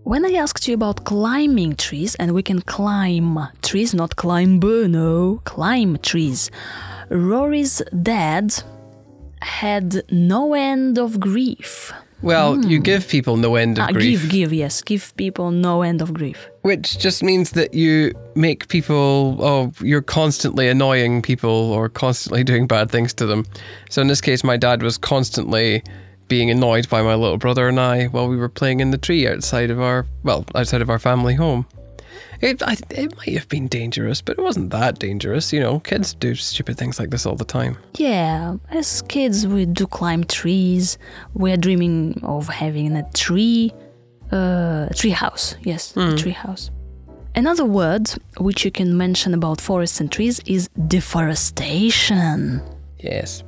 When 0.03 0.25
I 0.25 0.31
asked 0.35 0.65
you 0.65 0.75
about 0.75 1.03
climbing 1.03 1.75
trees, 1.75 2.15
and 2.15 2.31
we 2.31 2.41
can 2.41 2.61
climb 2.61 3.37
trees, 3.61 3.93
not 3.93 4.15
climb, 4.15 4.61
no, 4.61 5.41
climb 5.43 5.97
trees, 5.97 6.49
Rory's 7.09 7.81
dad 8.01 8.63
had 9.41 10.03
no 10.11 10.53
end 10.53 10.97
of 10.97 11.19
grief. 11.19 11.91
Well, 12.21 12.63
you 12.65 12.77
give 12.79 13.07
people 13.07 13.35
no 13.35 13.55
end 13.55 13.79
of 13.79 13.85
Ah, 13.85 13.91
grief. 13.91 14.21
give, 14.21 14.29
give, 14.29 14.53
yes, 14.53 14.83
give 14.83 15.15
people 15.17 15.49
no 15.49 15.81
end 15.81 16.03
of 16.03 16.13
grief. 16.13 16.49
Which 16.61 16.99
just 16.99 17.23
means 17.23 17.51
that 17.51 17.73
you 17.73 18.13
make 18.35 18.67
people, 18.67 19.37
oh, 19.39 19.71
you're 19.81 20.03
constantly 20.03 20.67
annoying 20.67 21.23
people 21.23 21.49
or 21.49 21.89
constantly 21.89 22.43
doing 22.51 22.67
bad 22.67 22.91
things 22.91 23.11
to 23.15 23.25
them. 23.25 23.45
So 23.89 24.01
in 24.03 24.07
this 24.07 24.21
case, 24.21 24.43
my 24.43 24.55
dad 24.55 24.83
was 24.83 24.99
constantly 24.99 25.81
being 26.27 26.51
annoyed 26.51 26.87
by 26.89 27.01
my 27.01 27.15
little 27.15 27.37
brother 27.39 27.67
and 27.67 27.79
I 27.79 28.05
while 28.05 28.27
we 28.27 28.37
were 28.37 28.49
playing 28.49 28.81
in 28.81 28.91
the 28.91 28.97
tree 28.99 29.27
outside 29.27 29.71
of 29.71 29.81
our, 29.81 30.05
well, 30.23 30.45
outside 30.53 30.81
of 30.83 30.89
our 30.91 30.99
family 30.99 31.33
home. 31.33 31.65
It, 32.41 32.63
I, 32.63 32.75
it 32.89 33.15
might 33.17 33.33
have 33.35 33.47
been 33.49 33.67
dangerous, 33.67 34.21
but 34.21 34.37
it 34.37 34.41
wasn't 34.41 34.71
that 34.71 34.97
dangerous. 34.97 35.53
You 35.53 35.59
know, 35.59 35.79
kids 35.79 36.15
do 36.15 36.33
stupid 36.33 36.77
things 36.77 36.99
like 36.99 37.11
this 37.11 37.25
all 37.25 37.35
the 37.35 37.45
time. 37.45 37.77
Yeah, 37.95 38.57
as 38.71 39.03
kids, 39.03 39.45
we 39.45 39.65
do 39.65 39.85
climb 39.85 40.23
trees. 40.23 40.97
We 41.33 41.51
are 41.51 41.57
dreaming 41.57 42.19
of 42.23 42.47
having 42.47 42.95
a 42.95 43.07
tree, 43.13 43.71
uh, 44.31 44.87
a 44.89 44.93
tree 44.95 45.11
house. 45.11 45.55
Yes, 45.61 45.95
a 45.95 46.17
tree 46.17 46.31
house. 46.31 46.71
Another 47.35 47.63
word 47.63 48.09
which 48.37 48.65
you 48.65 48.71
can 48.71 48.97
mention 48.97 49.33
about 49.33 49.61
forests 49.61 50.01
and 50.01 50.11
trees 50.11 50.41
is 50.45 50.67
deforestation. 50.87 52.61
Yes. 52.99 53.43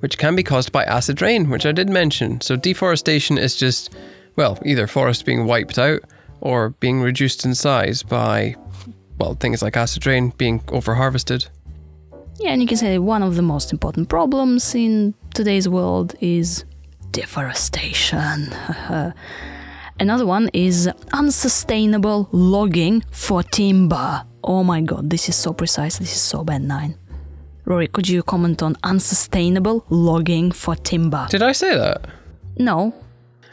Which 0.00 0.18
can 0.18 0.36
be 0.36 0.42
caused 0.42 0.72
by 0.72 0.84
acid 0.84 1.20
rain, 1.20 1.50
which 1.50 1.66
I 1.66 1.72
did 1.72 1.90
mention. 1.90 2.40
So 2.40 2.56
deforestation 2.56 3.38
is 3.38 3.56
just, 3.56 3.94
well, 4.36 4.58
either 4.64 4.86
forests 4.86 5.22
being 5.22 5.46
wiped 5.46 5.78
out 5.78 6.00
or 6.46 6.70
being 6.80 7.00
reduced 7.00 7.44
in 7.44 7.54
size 7.54 8.02
by, 8.02 8.54
well, 9.18 9.34
things 9.34 9.62
like 9.62 9.76
acid 9.76 10.06
rain 10.06 10.32
being 10.38 10.60
overharvested. 10.78 11.48
Yeah, 12.38 12.50
and 12.50 12.60
you 12.62 12.68
can 12.68 12.76
say 12.76 12.98
one 12.98 13.22
of 13.22 13.34
the 13.34 13.42
most 13.42 13.72
important 13.72 14.08
problems 14.08 14.74
in 14.74 15.14
today's 15.34 15.68
world 15.68 16.14
is 16.20 16.64
deforestation. 17.10 18.52
Another 19.98 20.26
one 20.26 20.50
is 20.52 20.88
unsustainable 21.12 22.28
logging 22.30 23.02
for 23.10 23.42
timber. 23.42 24.22
Oh 24.44 24.62
my 24.62 24.82
god, 24.82 25.10
this 25.10 25.28
is 25.28 25.36
so 25.36 25.52
precise, 25.52 25.98
this 25.98 26.12
is 26.12 26.20
so 26.20 26.44
bad 26.44 26.62
nine. 26.62 26.94
Rory, 27.64 27.88
could 27.88 28.06
you 28.06 28.22
comment 28.22 28.62
on 28.62 28.76
unsustainable 28.84 29.84
logging 29.88 30.52
for 30.52 30.76
timber? 30.76 31.26
Did 31.30 31.42
I 31.42 31.52
say 31.52 31.74
that? 31.74 32.06
No. 32.58 32.94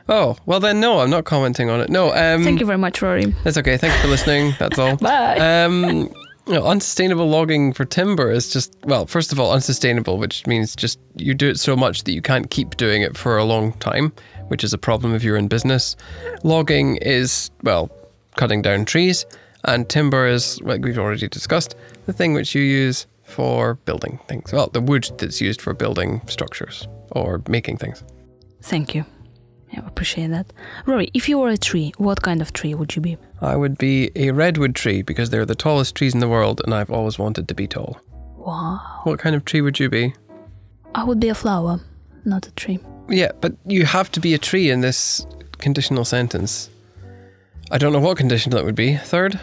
Oh, 0.09 0.35
well 0.45 0.59
then, 0.59 0.79
no, 0.79 0.99
I'm 0.99 1.09
not 1.09 1.25
commenting 1.25 1.69
on 1.69 1.79
it. 1.79 1.89
No, 1.89 2.07
um, 2.13 2.43
Thank 2.43 2.59
you 2.59 2.65
very 2.65 2.77
much, 2.77 3.01
Rory. 3.01 3.25
That's 3.43 3.57
okay. 3.57 3.77
Thanks 3.77 3.99
for 4.01 4.07
listening. 4.07 4.53
That's 4.59 4.77
all. 4.77 4.95
Bye. 5.01 5.37
Um, 5.37 6.09
you 6.45 6.53
know, 6.53 6.65
unsustainable 6.65 7.29
logging 7.29 7.71
for 7.71 7.85
timber 7.85 8.29
is 8.29 8.51
just 8.51 8.75
well, 8.83 9.05
first 9.05 9.31
of 9.31 9.39
all, 9.39 9.53
unsustainable, 9.53 10.17
which 10.17 10.45
means 10.45 10.75
just 10.75 10.99
you 11.15 11.33
do 11.33 11.49
it 11.49 11.57
so 11.57 11.75
much 11.75 12.03
that 12.03 12.11
you 12.11 12.21
can't 12.21 12.49
keep 12.49 12.75
doing 12.75 13.01
it 13.01 13.15
for 13.15 13.37
a 13.37 13.45
long 13.45 13.73
time, 13.73 14.11
which 14.49 14.63
is 14.63 14.73
a 14.73 14.77
problem 14.77 15.15
if 15.15 15.23
you're 15.23 15.37
in 15.37 15.47
business. 15.47 15.95
Logging 16.43 16.97
is 16.97 17.49
well, 17.63 17.89
cutting 18.35 18.61
down 18.61 18.83
trees, 18.83 19.25
and 19.63 19.87
timber 19.87 20.27
is 20.27 20.59
like 20.61 20.83
we've 20.83 20.97
already 20.97 21.29
discussed, 21.29 21.75
the 22.07 22.13
thing 22.13 22.33
which 22.33 22.53
you 22.53 22.61
use 22.61 23.07
for 23.23 23.75
building 23.85 24.19
things. 24.27 24.51
Well, 24.51 24.67
the 24.67 24.81
wood 24.81 25.09
that's 25.17 25.39
used 25.39 25.61
for 25.61 25.73
building 25.73 26.21
structures 26.27 26.89
or 27.11 27.41
making 27.47 27.77
things. 27.77 28.03
Thank 28.61 28.93
you. 28.95 29.05
Yeah, 29.73 29.81
I 29.83 29.87
appreciate 29.87 30.27
that. 30.27 30.53
Rory, 30.85 31.09
if 31.15 31.27
you 31.27 31.39
were 31.39 31.49
a 31.49 31.57
tree, 31.57 31.93
what 31.97 32.21
kind 32.21 32.41
of 32.43 32.53
tree 32.53 32.75
would 32.75 32.95
you 32.95 33.01
be? 33.01 33.17
I 33.41 33.55
would 33.55 33.79
be 33.79 34.11
a 34.15 34.29
redwood 34.29 34.75
tree 34.75 35.01
because 35.01 35.31
they're 35.31 35.47
the 35.47 35.55
tallest 35.55 35.95
trees 35.95 36.13
in 36.13 36.19
the 36.19 36.29
world, 36.29 36.61
and 36.63 36.75
I've 36.75 36.91
always 36.91 37.17
wanted 37.17 37.47
to 37.47 37.55
be 37.55 37.65
tall. 37.65 37.99
Wow. 38.37 39.01
What 39.03 39.17
kind 39.17 39.35
of 39.35 39.45
tree 39.45 39.61
would 39.61 39.79
you 39.79 39.89
be? 39.89 40.13
I 40.93 41.03
would 41.03 41.19
be 41.19 41.29
a 41.29 41.33
flower, 41.33 41.79
not 42.23 42.47
a 42.47 42.51
tree. 42.51 42.79
Yeah, 43.09 43.31
but 43.41 43.53
you 43.65 43.85
have 43.85 44.11
to 44.11 44.19
be 44.19 44.35
a 44.35 44.37
tree 44.37 44.69
in 44.69 44.81
this 44.81 45.25
conditional 45.57 46.05
sentence. 46.05 46.69
I 47.71 47.79
don't 47.79 47.93
know 47.93 47.99
what 47.99 48.17
conditional 48.17 48.59
it 48.59 48.65
would 48.65 48.75
be. 48.75 48.97
Third? 48.97 49.39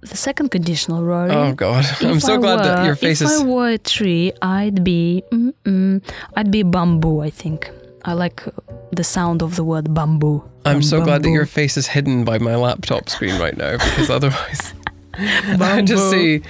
The 0.00 0.16
second 0.16 0.50
conditional, 0.50 1.04
Rory. 1.04 1.30
Oh 1.30 1.54
God, 1.54 1.86
I'm 2.00 2.18
so 2.18 2.34
I 2.34 2.38
glad 2.38 2.64
that 2.64 2.84
your 2.84 2.96
face 2.96 3.20
if 3.20 3.28
is. 3.28 3.40
If 3.40 3.46
I 3.46 3.48
were 3.48 3.68
a 3.68 3.78
tree, 3.78 4.32
I'd 4.42 4.82
be, 4.82 5.22
mm-mm, 5.30 6.02
I'd 6.36 6.50
be 6.50 6.64
bamboo. 6.64 7.20
I 7.20 7.30
think 7.30 7.70
I 8.04 8.12
like 8.12 8.44
the 8.92 9.04
sound 9.04 9.42
of 9.42 9.56
the 9.56 9.64
word 9.64 9.94
bamboo. 9.94 10.42
I'm 10.64 10.82
so 10.82 11.02
glad 11.02 11.22
that 11.22 11.30
your 11.30 11.46
face 11.46 11.76
is 11.76 11.86
hidden 11.86 12.24
by 12.24 12.38
my 12.38 12.56
laptop 12.56 13.08
screen 13.08 13.38
right 13.40 13.56
now 13.56 13.72
because 13.72 14.10
otherwise, 14.18 14.74
I 15.14 15.82
just 15.82 16.10
see 16.10 16.42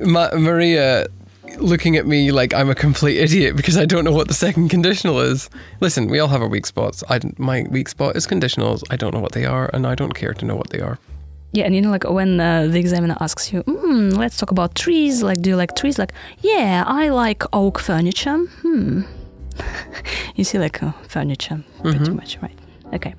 Ma- 0.00 0.30
Maria 0.34 1.06
looking 1.58 1.96
at 1.96 2.06
me 2.06 2.32
like 2.32 2.52
I'm 2.54 2.70
a 2.70 2.74
complete 2.74 3.18
idiot 3.18 3.56
because 3.56 3.76
I 3.76 3.84
don't 3.84 4.04
know 4.04 4.12
what 4.12 4.28
the 4.28 4.34
second 4.34 4.68
conditional 4.68 5.20
is. 5.20 5.48
Listen, 5.80 6.08
we 6.08 6.18
all 6.18 6.28
have 6.28 6.42
our 6.42 6.48
weak 6.48 6.66
spots. 6.66 7.02
I, 7.08 7.20
my 7.38 7.64
weak 7.70 7.88
spot 7.88 8.16
is 8.16 8.26
conditionals. 8.26 8.82
I 8.90 8.96
don't 8.96 9.14
know 9.14 9.20
what 9.20 9.32
they 9.32 9.44
are, 9.44 9.70
and 9.72 9.86
I 9.86 9.94
don't 9.94 10.14
care 10.14 10.34
to 10.34 10.44
know 10.44 10.56
what 10.56 10.70
they 10.70 10.80
are. 10.80 10.98
Yeah, 11.52 11.64
and 11.64 11.74
you 11.74 11.80
know, 11.80 11.90
like 11.90 12.04
when 12.04 12.38
uh, 12.40 12.66
the 12.66 12.78
examiner 12.78 13.16
asks 13.20 13.52
you, 13.52 13.62
mm, 13.62 14.16
"Let's 14.16 14.36
talk 14.36 14.50
about 14.50 14.74
trees." 14.74 15.22
Like, 15.22 15.40
do 15.40 15.50
you 15.50 15.56
like 15.56 15.74
trees? 15.74 15.98
Like, 15.98 16.12
yeah, 16.40 16.84
I 16.86 17.08
like 17.08 17.42
oak 17.52 17.78
furniture. 17.78 18.36
Hmm. 18.36 19.02
you 20.36 20.44
see, 20.44 20.58
like 20.58 20.82
uh, 20.82 20.92
furniture, 21.08 21.62
pretty 21.82 21.98
Mm-hmm. 21.98 22.16
much, 22.16 22.38
right? 22.42 22.58
Okay. 22.94 23.14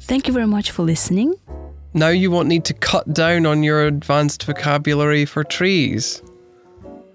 Thank 0.00 0.26
you 0.28 0.34
very 0.34 0.46
much 0.46 0.70
for 0.70 0.82
listening. 0.82 1.34
Now 1.94 2.08
you 2.08 2.30
won't 2.30 2.48
need 2.48 2.64
to 2.66 2.74
cut 2.74 3.12
down 3.12 3.46
on 3.46 3.62
your 3.62 3.86
advanced 3.86 4.44
vocabulary 4.44 5.24
for 5.26 5.44
trees. 5.44 6.22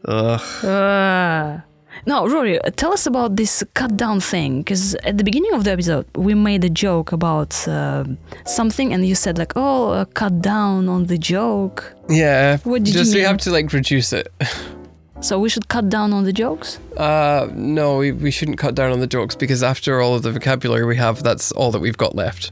Ugh. 0.05 0.39
Uh, 0.63 1.59
now, 2.05 2.27
Rory, 2.27 2.59
tell 2.75 2.93
us 2.93 3.07
about 3.07 3.35
this 3.35 3.63
cut 3.73 3.97
down 3.97 4.19
thing. 4.19 4.59
Because 4.61 4.93
at 5.03 5.17
the 5.17 5.23
beginning 5.23 5.53
of 5.53 5.63
the 5.63 5.71
episode, 5.71 6.05
we 6.15 6.33
made 6.35 6.63
a 6.63 6.69
joke 6.69 7.11
about 7.11 7.67
uh, 7.67 8.03
something, 8.45 8.93
and 8.93 9.05
you 9.05 9.15
said 9.15 9.37
like, 9.37 9.53
"Oh, 9.55 9.89
uh, 9.91 10.05
cut 10.05 10.41
down 10.41 10.87
on 10.87 11.07
the 11.07 11.17
joke." 11.17 11.93
Yeah. 12.07 12.57
What 12.63 12.83
did 12.83 12.93
you 12.93 12.99
just 13.01 13.15
we 13.15 13.21
have 13.21 13.37
to 13.39 13.51
like 13.51 13.73
reduce 13.73 14.13
it. 14.13 14.31
So 15.19 15.39
we 15.39 15.49
should 15.49 15.67
cut 15.67 15.89
down 15.89 16.13
on 16.13 16.23
the 16.23 16.33
jokes. 16.33 16.79
Uh, 16.95 17.49
no, 17.53 17.97
we, 17.97 18.11
we 18.11 18.31
shouldn't 18.31 18.57
cut 18.57 18.75
down 18.75 18.91
on 18.91 18.99
the 18.99 19.07
jokes 19.07 19.35
because 19.35 19.63
after 19.63 19.99
all 19.99 20.15
of 20.15 20.21
the 20.21 20.31
vocabulary 20.31 20.85
we 20.85 20.95
have, 20.95 21.23
that's 21.23 21.51
all 21.51 21.71
that 21.71 21.79
we've 21.79 21.97
got 21.97 22.15
left. 22.15 22.51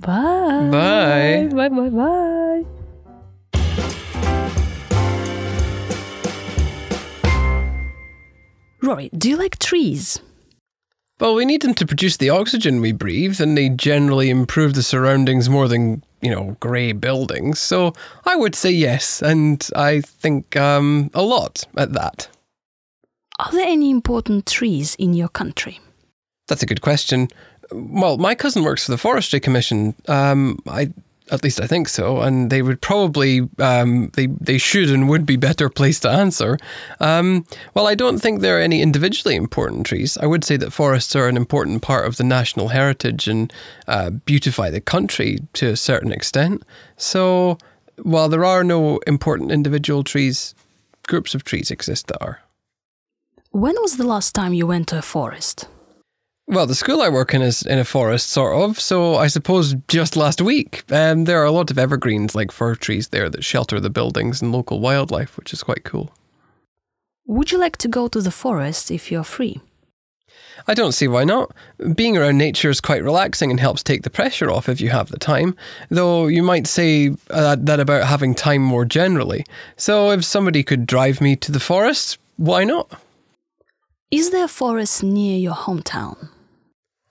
Bye. 0.00 0.68
Bye. 0.70 1.48
Bye. 1.52 1.68
Bye. 1.68 1.88
Bye. 1.88 2.64
Rory, 8.82 9.10
do 9.16 9.28
you 9.28 9.36
like 9.36 9.58
trees? 9.58 10.20
Well, 11.20 11.34
we 11.34 11.44
need 11.44 11.60
them 11.60 11.74
to 11.74 11.86
produce 11.86 12.16
the 12.16 12.30
oxygen 12.30 12.80
we 12.80 12.92
breathe, 12.92 13.40
and 13.42 13.56
they 13.56 13.68
generally 13.68 14.30
improve 14.30 14.72
the 14.72 14.82
surroundings 14.82 15.50
more 15.50 15.68
than, 15.68 16.02
you 16.22 16.30
know, 16.30 16.56
grey 16.60 16.92
buildings. 16.92 17.58
So 17.58 17.92
I 18.24 18.36
would 18.36 18.54
say 18.54 18.70
yes, 18.70 19.20
and 19.20 19.68
I 19.76 20.00
think 20.00 20.56
um, 20.56 21.10
a 21.12 21.20
lot 21.20 21.64
at 21.76 21.92
that. 21.92 22.28
Are 23.38 23.52
there 23.52 23.68
any 23.68 23.90
important 23.90 24.46
trees 24.46 24.94
in 24.94 25.12
your 25.12 25.28
country? 25.28 25.78
That's 26.48 26.62
a 26.62 26.66
good 26.66 26.80
question. 26.80 27.28
Well, 27.70 28.16
my 28.16 28.34
cousin 28.34 28.64
works 28.64 28.86
for 28.86 28.90
the 28.90 28.98
Forestry 28.98 29.40
Commission. 29.40 29.94
Um, 30.08 30.58
I, 30.66 30.92
at 31.30 31.42
least 31.44 31.60
I 31.60 31.66
think 31.66 31.88
so, 31.88 32.20
and 32.20 32.50
they 32.50 32.62
would 32.62 32.80
probably, 32.80 33.48
um, 33.58 34.10
they 34.14 34.26
they 34.26 34.58
should 34.58 34.90
and 34.90 35.08
would 35.08 35.24
be 35.24 35.36
better 35.36 35.68
placed 35.68 36.02
to 36.02 36.10
answer. 36.10 36.58
Um, 37.00 37.46
well, 37.74 37.86
I 37.86 37.94
don't 37.94 38.18
think 38.18 38.40
there 38.40 38.58
are 38.58 38.62
any 38.62 38.82
individually 38.82 39.36
important 39.36 39.86
trees. 39.86 40.18
I 40.18 40.26
would 40.26 40.44
say 40.44 40.56
that 40.56 40.72
forests 40.72 41.14
are 41.16 41.28
an 41.28 41.36
important 41.36 41.82
part 41.82 42.06
of 42.06 42.16
the 42.16 42.24
national 42.24 42.68
heritage 42.68 43.28
and 43.28 43.52
uh, 43.86 44.10
beautify 44.10 44.70
the 44.70 44.80
country 44.80 45.38
to 45.54 45.68
a 45.68 45.76
certain 45.76 46.12
extent. 46.12 46.62
So, 46.96 47.58
while 48.02 48.28
there 48.28 48.44
are 48.44 48.64
no 48.64 48.98
important 49.06 49.52
individual 49.52 50.04
trees, 50.04 50.54
groups 51.06 51.34
of 51.34 51.44
trees 51.44 51.70
exist 51.70 52.06
that 52.08 52.22
are. 52.22 52.40
When 53.52 53.74
was 53.80 53.96
the 53.96 54.06
last 54.06 54.32
time 54.32 54.54
you 54.54 54.66
went 54.66 54.88
to 54.88 54.98
a 54.98 55.02
forest? 55.02 55.66
Well, 56.50 56.66
the 56.66 56.74
school 56.74 57.00
I 57.00 57.08
work 57.08 57.32
in 57.32 57.42
is 57.42 57.62
in 57.62 57.78
a 57.78 57.84
forest, 57.84 58.30
sort 58.30 58.56
of. 58.56 58.80
So 58.80 59.14
I 59.14 59.28
suppose 59.28 59.76
just 59.86 60.16
last 60.16 60.42
week, 60.42 60.82
um, 60.90 61.22
there 61.22 61.40
are 61.40 61.44
a 61.44 61.52
lot 61.52 61.70
of 61.70 61.78
evergreens 61.78 62.34
like 62.34 62.50
fir 62.50 62.74
trees 62.74 63.08
there 63.08 63.30
that 63.30 63.44
shelter 63.44 63.78
the 63.78 63.88
buildings 63.88 64.42
and 64.42 64.50
local 64.50 64.80
wildlife, 64.80 65.36
which 65.36 65.52
is 65.52 65.62
quite 65.62 65.84
cool. 65.84 66.12
Would 67.24 67.52
you 67.52 67.58
like 67.58 67.76
to 67.76 67.86
go 67.86 68.08
to 68.08 68.20
the 68.20 68.32
forest 68.32 68.90
if 68.90 69.12
you're 69.12 69.22
free? 69.22 69.60
I 70.66 70.74
don't 70.74 70.90
see 70.90 71.06
why 71.06 71.22
not. 71.22 71.54
Being 71.94 72.16
around 72.16 72.38
nature 72.38 72.68
is 72.68 72.80
quite 72.80 73.04
relaxing 73.04 73.52
and 73.52 73.60
helps 73.60 73.84
take 73.84 74.02
the 74.02 74.10
pressure 74.10 74.50
off 74.50 74.68
if 74.68 74.80
you 74.80 74.90
have 74.90 75.10
the 75.10 75.20
time. 75.20 75.54
Though 75.88 76.26
you 76.26 76.42
might 76.42 76.66
say 76.66 77.14
uh, 77.30 77.58
that 77.60 77.78
about 77.78 78.08
having 78.08 78.34
time 78.34 78.62
more 78.62 78.84
generally. 78.84 79.46
So 79.76 80.10
if 80.10 80.24
somebody 80.24 80.64
could 80.64 80.84
drive 80.84 81.20
me 81.20 81.36
to 81.36 81.52
the 81.52 81.60
forest, 81.60 82.18
why 82.38 82.64
not? 82.64 83.00
Is 84.10 84.30
there 84.30 84.46
a 84.46 84.48
forest 84.48 85.04
near 85.04 85.38
your 85.38 85.54
hometown? 85.54 86.30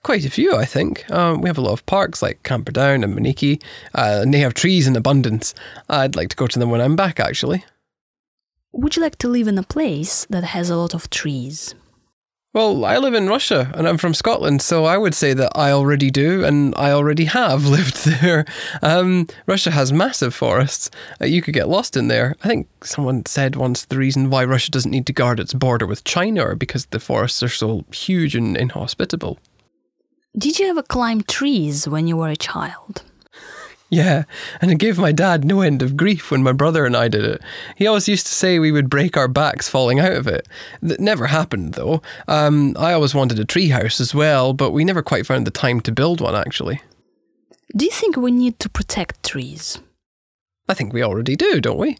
Quite 0.02 0.24
a 0.24 0.30
few, 0.30 0.56
I 0.56 0.64
think. 0.64 1.08
Um, 1.10 1.42
we 1.42 1.48
have 1.48 1.58
a 1.58 1.62
lot 1.62 1.72
of 1.72 1.84
parks 1.84 2.22
like 2.22 2.42
Camperdown 2.42 3.04
and 3.04 3.14
Monikie, 3.14 3.62
uh, 3.94 4.20
and 4.22 4.32
they 4.32 4.38
have 4.38 4.54
trees 4.54 4.86
in 4.86 4.96
abundance. 4.96 5.54
I'd 5.90 6.16
like 6.16 6.30
to 6.30 6.36
go 6.36 6.46
to 6.46 6.58
them 6.58 6.70
when 6.70 6.80
I'm 6.80 6.96
back, 6.96 7.20
actually. 7.20 7.64
Would 8.72 8.96
you 8.96 9.02
like 9.02 9.18
to 9.18 9.28
live 9.28 9.46
in 9.46 9.58
a 9.58 9.62
place 9.62 10.26
that 10.30 10.44
has 10.44 10.70
a 10.70 10.76
lot 10.76 10.94
of 10.94 11.10
trees? 11.10 11.74
Well, 12.52 12.84
I 12.84 12.96
live 12.96 13.14
in 13.14 13.28
Russia 13.28 13.70
and 13.74 13.86
I'm 13.86 13.98
from 13.98 14.14
Scotland, 14.14 14.60
so 14.60 14.84
I 14.84 14.96
would 14.96 15.14
say 15.14 15.34
that 15.34 15.52
I 15.54 15.70
already 15.70 16.10
do 16.10 16.44
and 16.44 16.74
I 16.76 16.90
already 16.90 17.26
have 17.26 17.66
lived 17.76 18.04
there. 18.06 18.44
Um, 18.82 19.28
Russia 19.46 19.70
has 19.70 19.92
massive 19.92 20.34
forests. 20.34 20.90
Uh, 21.20 21.26
you 21.26 21.42
could 21.42 21.54
get 21.54 21.68
lost 21.68 21.96
in 21.96 22.08
there. 22.08 22.34
I 22.42 22.48
think 22.48 22.66
someone 22.84 23.24
said 23.26 23.54
once 23.54 23.84
the 23.84 23.98
reason 23.98 24.30
why 24.30 24.44
Russia 24.44 24.72
doesn't 24.72 24.90
need 24.90 25.06
to 25.06 25.12
guard 25.12 25.38
its 25.38 25.54
border 25.54 25.86
with 25.86 26.02
China 26.02 26.42
are 26.42 26.56
because 26.56 26.86
the 26.86 26.98
forests 26.98 27.40
are 27.42 27.48
so 27.48 27.84
huge 27.92 28.34
and 28.34 28.56
inhospitable. 28.56 29.38
Did 30.38 30.60
you 30.60 30.68
ever 30.68 30.82
climb 30.82 31.22
trees 31.22 31.88
when 31.88 32.06
you 32.06 32.16
were 32.16 32.28
a 32.28 32.36
child? 32.36 33.02
Yeah, 33.88 34.22
and 34.60 34.70
it 34.70 34.78
gave 34.78 34.96
my 34.96 35.10
dad 35.10 35.44
no 35.44 35.60
end 35.62 35.82
of 35.82 35.96
grief 35.96 36.30
when 36.30 36.44
my 36.44 36.52
brother 36.52 36.86
and 36.86 36.96
I 36.96 37.08
did 37.08 37.24
it. 37.24 37.42
He 37.74 37.88
always 37.88 38.06
used 38.06 38.26
to 38.26 38.32
say 38.32 38.60
we 38.60 38.70
would 38.70 38.88
break 38.88 39.16
our 39.16 39.26
backs 39.26 39.68
falling 39.68 39.98
out 39.98 40.12
of 40.12 40.28
it. 40.28 40.46
That 40.80 41.00
never 41.00 41.26
happened, 41.26 41.74
though. 41.74 42.00
Um, 42.28 42.76
I 42.78 42.92
always 42.92 43.16
wanted 43.16 43.40
a 43.40 43.44
treehouse 43.44 44.00
as 44.00 44.14
well, 44.14 44.52
but 44.52 44.70
we 44.70 44.84
never 44.84 45.02
quite 45.02 45.26
found 45.26 45.44
the 45.44 45.50
time 45.50 45.80
to 45.80 45.92
build 45.92 46.20
one, 46.20 46.36
actually. 46.36 46.80
Do 47.76 47.84
you 47.84 47.90
think 47.90 48.16
we 48.16 48.30
need 48.30 48.60
to 48.60 48.68
protect 48.68 49.24
trees? 49.24 49.80
I 50.68 50.74
think 50.74 50.92
we 50.92 51.02
already 51.02 51.34
do, 51.34 51.60
don't 51.60 51.78
we? 51.78 51.98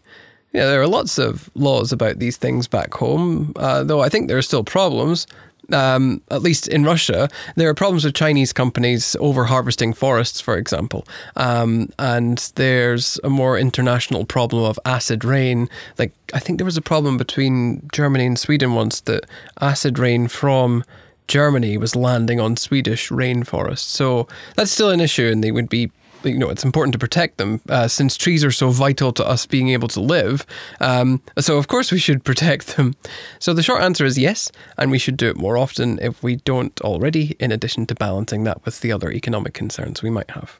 Yeah, 0.53 0.67
there 0.67 0.81
are 0.81 0.87
lots 0.87 1.17
of 1.17 1.49
laws 1.55 1.91
about 1.91 2.19
these 2.19 2.37
things 2.37 2.67
back 2.69 2.93
home, 2.93 3.51
uh, 3.57 3.83
though 3.83 3.99
I 3.99 4.07
think 4.07 4.27
there 4.27 4.37
are 4.37 4.41
still 4.41 4.63
problems. 4.63 5.27
Um, 5.73 6.21
at 6.29 6.41
least 6.41 6.67
in 6.67 6.83
Russia, 6.83 7.29
there 7.55 7.69
are 7.69 7.73
problems 7.73 8.03
with 8.03 8.13
Chinese 8.13 8.53
companies 8.53 9.15
over 9.19 9.45
harvesting 9.45 9.93
forests, 9.93 10.41
for 10.41 10.57
example. 10.57 11.05
Um, 11.35 11.89
and 11.97 12.51
there's 12.55 13.19
a 13.23 13.29
more 13.29 13.57
international 13.57 14.25
problem 14.25 14.63
of 14.63 14.79
acid 14.85 15.23
rain. 15.23 15.69
Like, 15.97 16.13
I 16.33 16.39
think 16.39 16.57
there 16.57 16.65
was 16.65 16.77
a 16.77 16.81
problem 16.81 17.17
between 17.17 17.87
Germany 17.93 18.25
and 18.25 18.39
Sweden 18.39 18.73
once 18.75 19.01
that 19.01 19.25
acid 19.59 19.99
rain 19.99 20.27
from 20.27 20.83
Germany 21.27 21.77
was 21.77 21.95
landing 21.95 22.39
on 22.39 22.57
Swedish 22.57 23.09
rainforests. 23.09 23.79
So 23.79 24.27
that's 24.55 24.71
still 24.71 24.89
an 24.89 24.99
issue, 24.99 25.29
and 25.31 25.43
they 25.43 25.51
would 25.51 25.69
be 25.69 25.91
you 26.23 26.37
know, 26.37 26.49
it's 26.49 26.63
important 26.63 26.93
to 26.93 26.99
protect 26.99 27.37
them 27.37 27.61
uh, 27.69 27.87
since 27.87 28.17
trees 28.17 28.43
are 28.43 28.51
so 28.51 28.69
vital 28.69 29.11
to 29.13 29.25
us 29.25 29.45
being 29.45 29.69
able 29.69 29.87
to 29.89 29.99
live. 29.99 30.45
Um, 30.79 31.21
so, 31.39 31.57
of 31.57 31.67
course, 31.67 31.91
we 31.91 31.99
should 31.99 32.23
protect 32.31 32.75
them. 32.77 32.95
So, 33.39 33.53
the 33.53 33.63
short 33.63 33.81
answer 33.81 34.05
is 34.05 34.17
yes, 34.17 34.51
and 34.77 34.91
we 34.91 34.97
should 34.97 35.17
do 35.17 35.29
it 35.29 35.37
more 35.37 35.57
often 35.57 35.99
if 35.99 36.21
we 36.23 36.37
don't 36.37 36.79
already, 36.81 37.35
in 37.39 37.51
addition 37.51 37.85
to 37.87 37.95
balancing 37.95 38.43
that 38.45 38.63
with 38.65 38.81
the 38.81 38.91
other 38.91 39.11
economic 39.11 39.53
concerns 39.53 40.03
we 40.03 40.09
might 40.09 40.31
have. 40.31 40.59